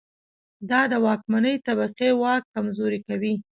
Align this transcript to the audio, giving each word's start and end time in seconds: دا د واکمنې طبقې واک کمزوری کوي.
دا 0.69 0.81
د 0.91 0.93
واکمنې 1.05 1.53
طبقې 1.67 2.09
واک 2.21 2.43
کمزوری 2.55 2.99
کوي. 3.07 3.33